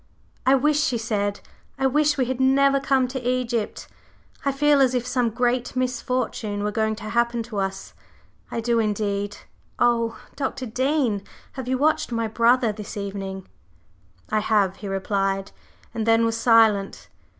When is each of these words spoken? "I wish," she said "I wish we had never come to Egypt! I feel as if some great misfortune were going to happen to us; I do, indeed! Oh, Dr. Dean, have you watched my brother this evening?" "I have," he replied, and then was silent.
"I 0.47 0.55
wish," 0.55 0.79
she 0.81 0.97
said 0.97 1.41
"I 1.77 1.85
wish 1.85 2.17
we 2.17 2.25
had 2.25 2.39
never 2.39 2.79
come 2.79 3.07
to 3.09 3.21
Egypt! 3.21 3.87
I 4.43 4.51
feel 4.51 4.81
as 4.81 4.95
if 4.95 5.05
some 5.05 5.29
great 5.29 5.75
misfortune 5.75 6.63
were 6.63 6.71
going 6.71 6.95
to 6.95 7.03
happen 7.11 7.43
to 7.43 7.59
us; 7.59 7.93
I 8.49 8.61
do, 8.61 8.79
indeed! 8.79 9.37
Oh, 9.77 10.17
Dr. 10.35 10.65
Dean, 10.65 11.21
have 11.51 11.67
you 11.67 11.77
watched 11.77 12.11
my 12.11 12.27
brother 12.27 12.71
this 12.71 12.97
evening?" 12.97 13.47
"I 14.31 14.39
have," 14.39 14.77
he 14.77 14.87
replied, 14.87 15.51
and 15.93 16.07
then 16.07 16.25
was 16.25 16.35
silent. 16.35 17.07